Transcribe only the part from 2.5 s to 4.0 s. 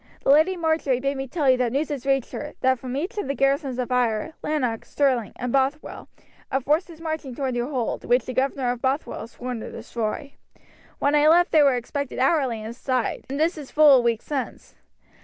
that from each of the garrisons of